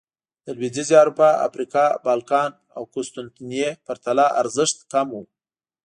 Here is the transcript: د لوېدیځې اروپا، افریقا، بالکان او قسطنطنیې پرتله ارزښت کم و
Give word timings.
د 0.45 0.47
لوېدیځې 0.57 0.95
اروپا، 1.03 1.29
افریقا، 1.47 1.85
بالکان 2.05 2.51
او 2.75 2.83
قسطنطنیې 2.93 3.69
پرتله 3.85 4.25
ارزښت 4.41 4.77
کم 4.91 5.07
و 5.13 5.17